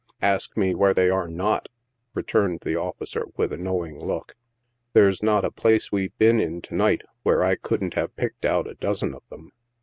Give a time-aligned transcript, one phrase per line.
[0.23, 1.69] "Ask me where they are not,"
[2.15, 4.35] returned the officer, with a know* ing look;"
[4.93, 8.65] there's not a place we've been in to night, where I couldn't have pointed out
[8.67, 9.51] a dozen of them.